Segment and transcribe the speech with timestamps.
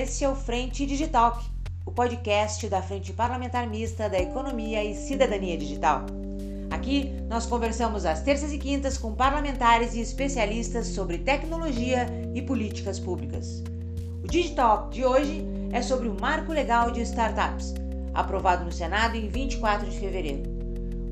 [0.00, 1.42] esse é o Frente Digital,
[1.84, 6.06] o podcast da Frente Parlamentar Mista da Economia e Cidadania Digital.
[6.70, 12.98] Aqui nós conversamos às terças e quintas com parlamentares e especialistas sobre tecnologia e políticas
[12.98, 13.62] públicas.
[14.24, 17.74] O Digital de hoje é sobre o Marco Legal de Startups,
[18.14, 20.44] aprovado no Senado em 24 de fevereiro.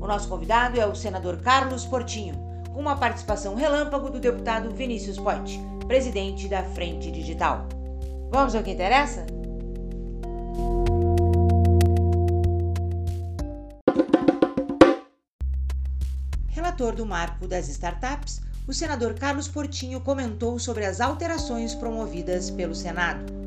[0.01, 2.33] O nosso convidado é o senador Carlos Portinho,
[2.73, 7.67] com uma participação relâmpago do deputado Vinícius Poit, presidente da Frente Digital.
[8.31, 9.25] Vamos ao que interessa?
[16.49, 22.75] Relator do Marco das Startups, o senador Carlos Portinho comentou sobre as alterações promovidas pelo
[22.75, 23.38] Senado.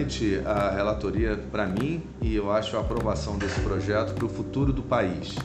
[0.00, 4.72] Importante a relatoria para mim e eu acho a aprovação desse projeto para o futuro
[4.72, 5.36] do país,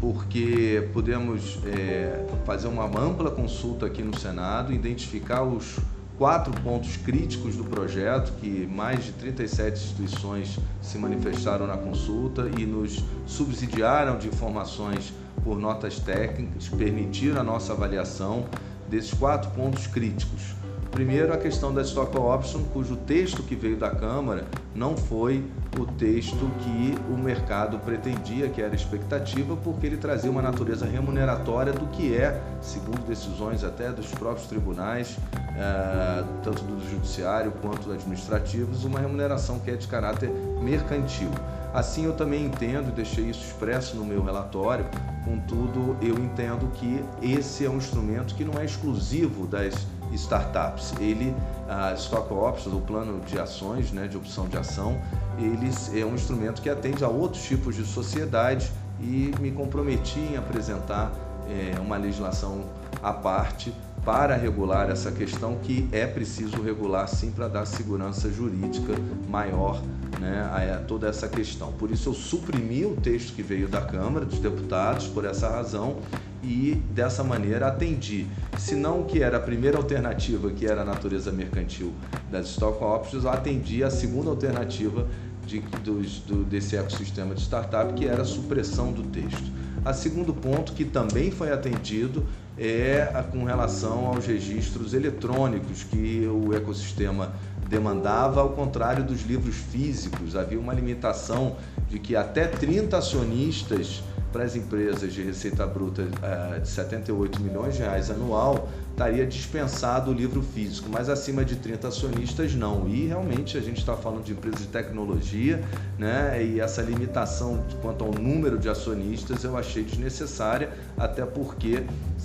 [0.00, 5.78] porque podemos é, fazer uma ampla consulta aqui no Senado, identificar os
[6.18, 12.66] quatro pontos críticos do projeto, que mais de 37 instituições se manifestaram na consulta e
[12.66, 18.46] nos subsidiaram de informações por notas técnicas, permitiram a nossa avaliação
[18.88, 20.54] desses quatro pontos críticos.
[20.96, 25.44] Primeiro, a questão da stock option, cujo texto que veio da Câmara não foi
[25.78, 31.70] o texto que o mercado pretendia, que era expectativa, porque ele trazia uma natureza remuneratória
[31.70, 38.84] do que é, segundo decisões até dos próprios tribunais, eh, tanto do judiciário quanto administrativos,
[38.84, 40.30] uma remuneração que é de caráter
[40.62, 41.28] mercantil.
[41.74, 44.86] Assim, eu também entendo, e deixei isso expresso no meu relatório,
[45.26, 49.74] contudo, eu entendo que esse é um instrumento que não é exclusivo das
[50.12, 50.94] startups.
[51.00, 51.34] Ele,
[51.68, 55.00] a Stock Options, o plano de ações, né, de opção de ação,
[55.38, 60.36] ele é um instrumento que atende a outros tipos de sociedade e me comprometi em
[60.36, 61.12] apresentar
[61.48, 62.64] é, uma legislação
[63.02, 63.72] à parte
[64.04, 68.94] para regular essa questão que é preciso regular sim para dar segurança jurídica
[69.28, 69.82] maior
[70.20, 71.72] né, a toda essa questão.
[71.72, 75.96] Por isso eu suprimi o texto que veio da Câmara dos Deputados por essa razão
[76.42, 78.26] e dessa maneira atendi,
[78.58, 81.92] se não que era a primeira alternativa, que era a natureza mercantil
[82.30, 85.06] das stock options, atendi a segunda alternativa
[85.46, 89.50] de, dos, do, desse ecossistema de startup, que era a supressão do texto.
[89.84, 92.26] A segundo ponto, que também foi atendido,
[92.58, 97.32] é com relação aos registros eletrônicos que o ecossistema
[97.68, 100.34] demandava, ao contrário dos livros físicos.
[100.34, 101.56] Havia uma limitação
[101.88, 104.02] de que até 30 acionistas
[104.36, 110.10] para as empresas de receita bruta uh, de 78 milhões de reais anual, estaria dispensado
[110.10, 112.86] o livro físico, mas acima de 30 acionistas não.
[112.86, 115.62] E realmente a gente está falando de empresas de tecnologia,
[115.98, 116.44] né?
[116.44, 120.68] E essa limitação quanto ao número de acionistas eu achei desnecessária,
[120.98, 121.84] até porque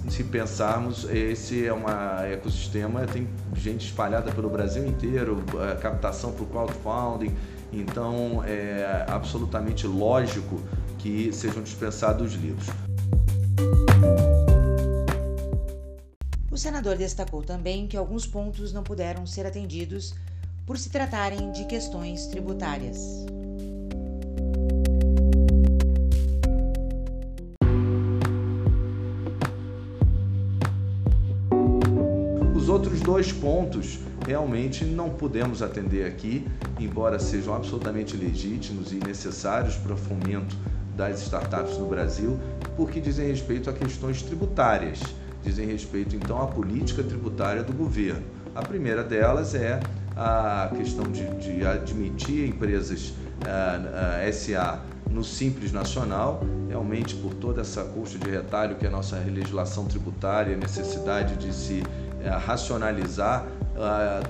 [0.09, 1.85] se pensarmos, esse é um
[2.29, 5.41] ecossistema, tem gente espalhada pelo Brasil inteiro,
[5.81, 7.33] captação para o crowdfunding,
[7.71, 10.59] então é absolutamente lógico
[11.01, 12.67] que sejam dispensados os livros.
[16.51, 20.13] O senador destacou também que alguns pontos não puderam ser atendidos
[20.65, 22.99] por se tratarem de questões tributárias.
[32.55, 36.47] Os outros dois pontos realmente não podemos atender aqui,
[36.79, 40.55] embora sejam absolutamente legítimos e necessários para o fomento
[40.95, 42.39] das startups no Brasil,
[42.75, 44.99] porque dizem respeito a questões tributárias,
[45.43, 48.23] dizem respeito então à política tributária do governo.
[48.53, 49.79] A primeira delas é
[50.15, 57.33] a questão de, de admitir empresas uh, uh, eh, SA no Simples Nacional, realmente por
[57.33, 61.81] toda essa custa de retalho que é a nossa legislação tributária, a necessidade de se
[61.81, 63.45] uh, racionalizar,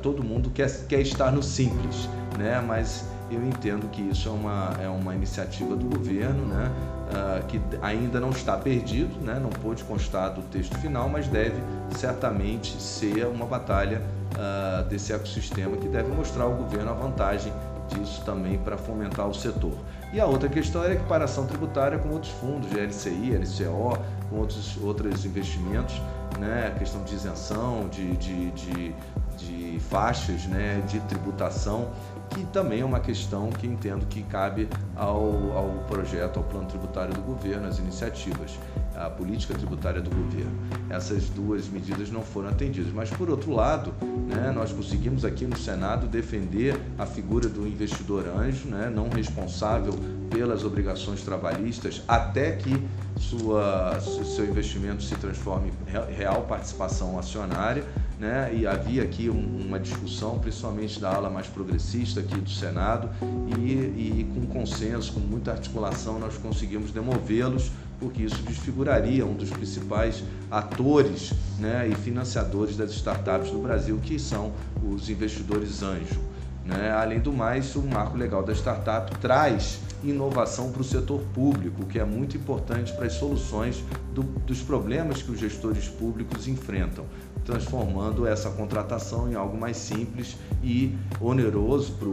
[0.01, 2.07] todo mundo quer, quer estar no Simples,
[2.37, 2.63] né?
[2.65, 3.03] mas
[3.35, 6.71] eu entendo que isso é uma, é uma iniciativa do governo, né,
[7.11, 11.61] uh, que ainda não está perdido, né, não pôde constar do texto final, mas deve
[11.95, 14.01] certamente ser uma batalha
[14.35, 17.53] uh, desse ecossistema que deve mostrar ao governo a vantagem
[17.87, 19.73] disso também para fomentar o setor.
[20.13, 23.97] E a outra questão é a equiparação tributária com outros fundos, LCI, LCO,
[24.29, 26.01] com outros, outros investimentos,
[26.39, 28.95] né, a questão de isenção, de, de, de,
[29.37, 31.91] de faixas né, de tributação
[32.31, 37.13] que também é uma questão que entendo que cabe ao, ao projeto, ao plano tributário
[37.13, 38.57] do governo, às iniciativas.
[38.95, 40.51] a política tributária do governo.
[40.89, 42.91] Essas duas medidas não foram atendidas.
[42.93, 43.93] Mas, por outro lado,
[44.27, 49.93] né, nós conseguimos aqui no Senado defender a figura do investidor anjo, né, não responsável
[50.29, 52.87] pelas obrigações trabalhistas, até que
[53.17, 57.83] sua, seu investimento se transforme em real participação acionária.
[58.21, 58.53] Né?
[58.53, 63.09] E havia aqui um, uma discussão, principalmente da ala mais progressista aqui do Senado,
[63.57, 69.49] e, e com consenso, com muita articulação, nós conseguimos demovê-los porque isso desfiguraria um dos
[69.49, 74.51] principais atores né, e financiadores das startups no Brasil, que são
[74.83, 76.21] os investidores anjo.
[76.63, 76.91] Né?
[76.91, 81.99] Além do mais, o marco legal da startup traz inovação para o setor público, que
[81.99, 83.83] é muito importante para as soluções
[84.13, 87.05] do, dos problemas que os gestores públicos enfrentam,
[87.45, 92.07] transformando essa contratação em algo mais simples e oneroso para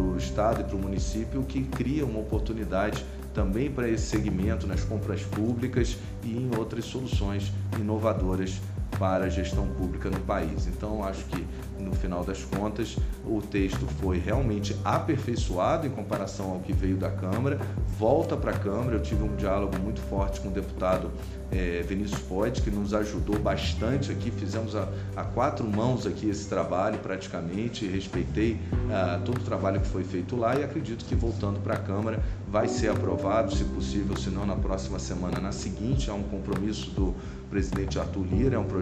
[0.00, 4.84] o Estado e para o município, que cria uma oportunidade também para esse segmento nas
[4.84, 8.60] compras públicas e em outras soluções inovadoras
[8.98, 10.66] para a gestão pública no país.
[10.66, 11.46] Então, acho que
[11.82, 12.96] no final das contas,
[13.26, 17.58] o texto foi realmente aperfeiçoado em comparação ao que veio da Câmara,
[17.98, 18.96] volta para a Câmara.
[18.96, 21.10] Eu tive um diálogo muito forte com o deputado
[21.50, 24.30] é, Vinícius Poit, que nos ajudou bastante aqui.
[24.30, 27.86] Fizemos a, a, quatro mãos aqui esse trabalho, praticamente.
[27.86, 28.58] Respeitei
[28.90, 32.22] ah, todo o trabalho que foi feito lá e acredito que voltando para a Câmara
[32.48, 36.10] vai ser aprovado, se possível, se não na próxima semana, na seguinte.
[36.10, 37.14] Há um compromisso do
[37.50, 38.81] presidente Arthur Lira, é um projeto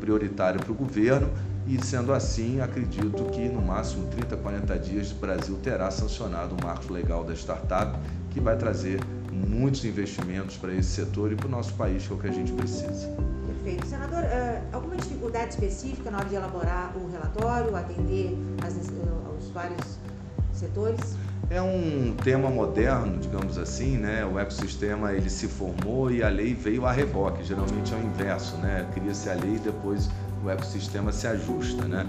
[0.00, 1.30] prioritário para o governo
[1.66, 6.64] e, sendo assim, acredito que no máximo 30, 40 dias o Brasil terá sancionado o
[6.64, 7.98] marco legal da startup,
[8.30, 12.16] que vai trazer muitos investimentos para esse setor e para o nosso país, que é
[12.16, 13.08] o que a gente precisa.
[13.46, 13.86] Perfeito.
[13.86, 19.98] Senador, eh, alguma dificuldade específica na hora de elaborar o relatório, atender aos vários
[20.52, 21.16] setores?
[21.50, 24.22] É um tema moderno, digamos assim, né?
[24.22, 27.42] O ecossistema ele se formou e a lei veio a reboque.
[27.42, 28.86] Geralmente é o inverso, né?
[28.92, 30.10] Cria-se a lei e depois
[30.44, 32.04] o ecossistema se ajusta, né?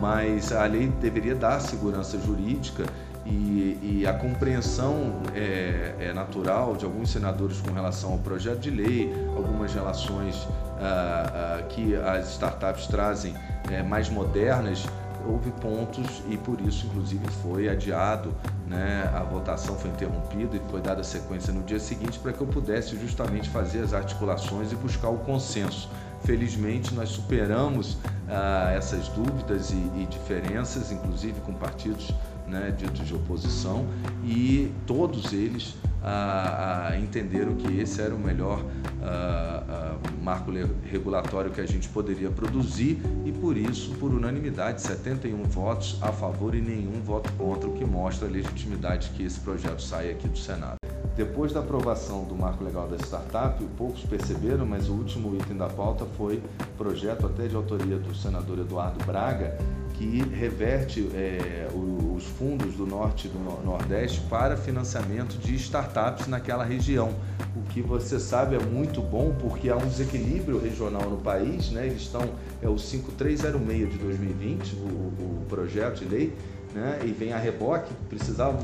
[0.00, 2.84] Mas a lei deveria dar segurança jurídica
[3.26, 8.70] e, e a compreensão é, é, natural de alguns senadores com relação ao projeto de
[8.70, 10.46] lei, algumas relações
[10.78, 13.34] ah, ah, que as startups trazem
[13.70, 14.86] é, mais modernas
[15.26, 18.34] houve pontos e por isso, inclusive, foi adiado,
[18.66, 19.10] né?
[19.14, 22.96] a votação foi interrompida e foi dada sequência no dia seguinte para que eu pudesse
[22.98, 25.88] justamente fazer as articulações e buscar o consenso.
[26.24, 27.98] Felizmente, nós superamos
[28.28, 32.10] ah, essas dúvidas e, e diferenças, inclusive com partidos
[32.46, 33.86] né, ditos de oposição,
[34.24, 35.74] e todos eles
[36.04, 38.62] ah, ah, entenderam que esse era o melhor
[39.02, 40.50] ah, ah marco
[40.90, 46.54] regulatório que a gente poderia produzir e por isso, por unanimidade, 71 votos a favor
[46.54, 50.38] e nenhum voto contra, o que mostra a legitimidade que esse projeto sai aqui do
[50.38, 50.76] Senado.
[51.16, 55.68] Depois da aprovação do marco legal da startup, poucos perceberam, mas o último item da
[55.68, 56.42] pauta foi
[56.76, 59.56] projeto até de autoria do senador Eduardo Braga,
[59.94, 66.64] que reverte é, os fundos do norte e do nordeste para financiamento de startups naquela
[66.64, 67.12] região.
[67.56, 71.86] O que você sabe é muito bom porque há um desequilíbrio regional no país, né?
[71.86, 72.22] Eles estão,
[72.60, 76.34] é o 5306 de 2020, o, o projeto de lei,
[76.74, 77.00] né?
[77.04, 78.58] E vem a reboque, precisava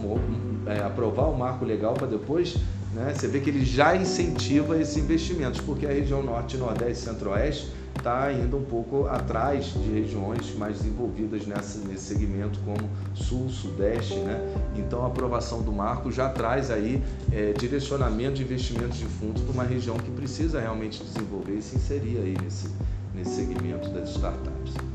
[0.66, 2.56] é, aprovar o marco legal para depois
[2.92, 3.14] né?
[3.14, 8.24] Você vê que ele já incentiva esses investimentos, porque a região norte, nordeste centro-oeste está
[8.24, 14.14] ainda um pouco atrás de regiões mais desenvolvidas nessa, nesse segmento, como sul, sudeste.
[14.14, 14.54] Né?
[14.76, 19.52] Então, a aprovação do marco já traz aí é, direcionamento de investimentos de fundos para
[19.52, 22.68] uma região que precisa realmente desenvolver e se inserir aí nesse,
[23.14, 24.89] nesse segmento das startups.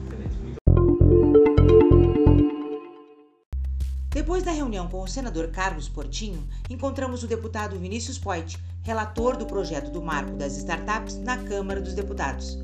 [4.45, 9.89] Da reunião com o senador Carlos Portinho, encontramos o deputado Vinícius Poit, relator do projeto
[9.89, 12.59] do Marco das Startups na Câmara dos Deputados.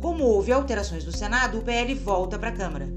[0.00, 2.88] Como houve alterações no Senado, o PL volta para a Câmara.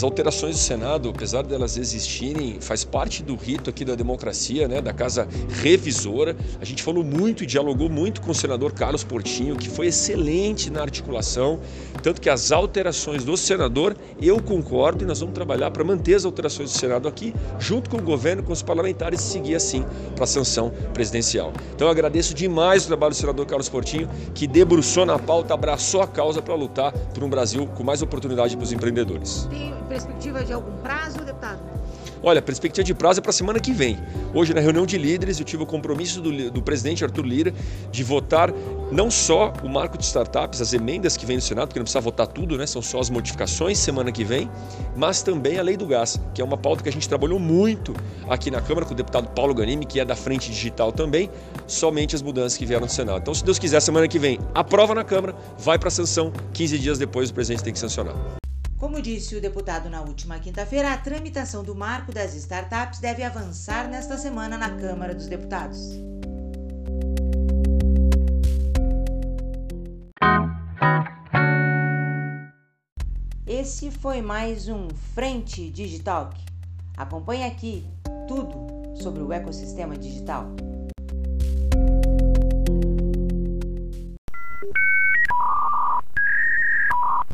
[0.00, 4.80] As alterações do Senado, apesar delas existirem, faz parte do rito aqui da democracia, né,
[4.80, 5.28] da casa
[5.60, 6.34] revisora.
[6.58, 10.70] A gente falou muito e dialogou muito com o senador Carlos Portinho, que foi excelente
[10.70, 11.60] na articulação,
[12.02, 16.24] tanto que as alterações do senador, eu concordo e nós vamos trabalhar para manter as
[16.24, 20.24] alterações do Senado aqui, junto com o governo, com os parlamentares, e seguir assim para
[20.24, 21.52] a sanção presidencial.
[21.74, 26.00] Então eu agradeço demais o trabalho do senador Carlos Portinho, que debruçou na pauta, abraçou
[26.00, 29.46] a causa para lutar por um Brasil com mais oportunidade para os empreendedores.
[29.90, 31.58] Perspectiva de algum prazo, deputado?
[32.22, 33.98] Olha, a perspectiva de prazo é para a semana que vem.
[34.32, 37.54] Hoje, na reunião de líderes, eu tive o compromisso do, do, presidente Arthur Lira
[37.90, 38.52] de votar
[38.92, 42.00] não só o marco de startups, as emendas que vem no Senado, porque não precisa
[42.00, 42.66] votar tudo, né?
[42.66, 44.48] são só as modificações semana que vem,
[44.94, 47.92] mas também a lei do gás, que é uma pauta que a gente trabalhou muito
[48.28, 51.28] aqui na Câmara com o deputado Paulo Ganimi, que é da Frente Digital também,
[51.66, 53.22] somente as mudanças que vieram do Senado.
[53.22, 56.78] Então, se Deus quiser, semana que vem, aprova na Câmara, vai para a sanção, 15
[56.78, 58.39] dias depois o presidente tem que sancionar.
[58.80, 63.86] Como disse o deputado na última quinta-feira, a tramitação do marco das startups deve avançar
[63.86, 65.90] nesta semana na Câmara dos Deputados.
[73.46, 76.30] Esse foi mais um Frente Digital.
[76.96, 77.86] Acompanhe aqui
[78.26, 80.46] tudo sobre o ecossistema digital.